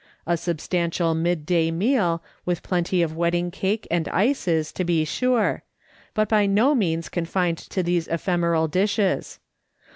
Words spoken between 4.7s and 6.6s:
to be sure, but by